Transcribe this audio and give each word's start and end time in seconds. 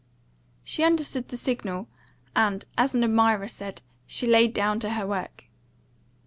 She 0.63 0.83
understood 0.83 1.27
the 1.27 1.37
signal, 1.37 1.87
and, 2.35 2.65
as 2.75 2.95
an 2.95 3.03
admirer 3.03 3.47
said, 3.47 3.83
"she 4.07 4.25
laid 4.25 4.51
down 4.51 4.79
to 4.79 4.93
her 4.93 5.05
work." 5.05 5.43